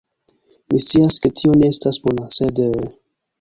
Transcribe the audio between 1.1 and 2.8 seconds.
ke tio ne estas bona, sed...